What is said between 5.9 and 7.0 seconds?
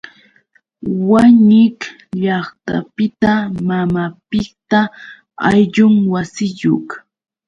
wasiyuq.